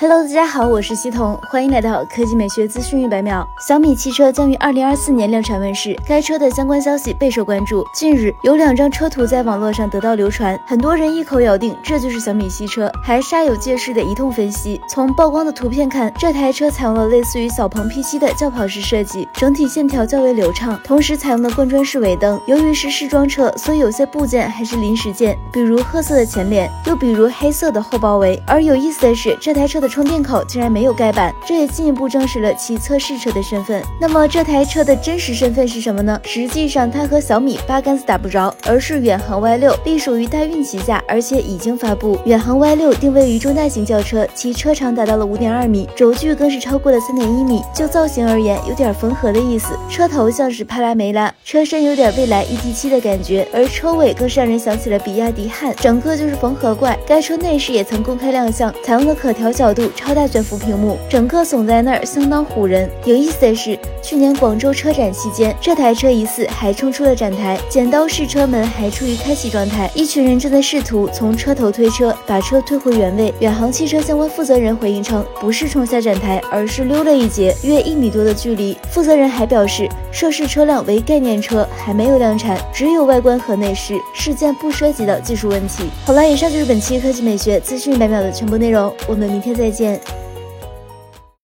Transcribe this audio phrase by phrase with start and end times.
[0.00, 3.44] Hello，大家好，我是西彤，欢迎来到科技美学资讯一百秒。
[3.66, 7.84] 小米汽车将于二零二四年量产问世，该车的相关消息备受关注。
[7.92, 14.80] 近日，有两张车图在网络上得到流传，很多人一口咬定这就是小米汽车，还煞有介事的一通分析。
[14.88, 22.40] 从曝光的图片看，这台车采用了类似于小鹏 P7 的轿跑式设计，整体线条较为流畅，同时采用的贯穿式尾灯。
[22.46, 28.40] 由于是试装车，所以有些部件还是临时件，比如褐色的前脸，又比如黑色的后包围。
[28.46, 33.82] 而有意思的是，这台车的充电口竟然没有盖板，这也进一步证实了其测试车的身份。
[34.00, 36.20] 那么这台车的真实身份是什么呢？
[36.24, 42.18] 实际上它和小米八竿子打不着，而是远航 Y 六，隶属于大运旗下，而且已经发布。
[42.24, 47.62] 远航 Y 六定位于中大型轿车，其车长达到了五点二米，轴距更是超过了三点一米。
[47.74, 49.68] 就造型而言，有点缝合的意思。
[49.88, 56.98] 车头像是帕拉梅拉，车身有点未来 ET 七的感觉，而车尾更是让人想起了比亚迪汉，整个就是缝合怪。
[57.06, 60.18] 该车内饰也曾公开亮相，采用了可调角度度超。
[60.18, 62.90] 大悬浮屏幕，整个耸在那儿，相当唬人。
[63.04, 73.32] 有意思的是，去年广州车展期间，这台车疑似还冲出了展台，剪刀式车门还处于开启状态，一群人正在试图从车头推车，把车推回原位。
[73.38, 78.76] 远航汽车相关负责人回应称，不是冲下展台，而是溜了一截，约一米多的距离。
[78.90, 85.84] 负责人还表示，涉事车辆为概念车，还没有量产，只有外观和内饰，事件不涉及到技术问题。
[86.04, 90.27] 好了，以上就是本期科技美学资讯百秒的全部内容，我们明天再再见。